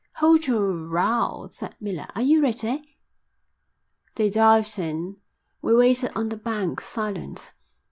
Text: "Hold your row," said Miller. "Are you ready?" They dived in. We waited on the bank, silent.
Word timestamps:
"Hold 0.15 0.47
your 0.47 0.65
row," 0.87 1.49
said 1.51 1.75
Miller. 1.79 2.07
"Are 2.15 2.23
you 2.23 2.41
ready?" 2.41 2.97
They 4.15 4.31
dived 4.31 4.79
in. 4.79 5.17
We 5.61 5.75
waited 5.75 6.11
on 6.15 6.29
the 6.29 6.37
bank, 6.37 6.81
silent. 6.81 7.53